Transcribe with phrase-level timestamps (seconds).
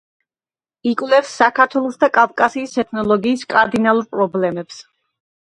[0.91, 4.83] იკვლევს საქართველოსა და კავკასიის ეთნოლოგიის კარდინალურ პრობლემებს.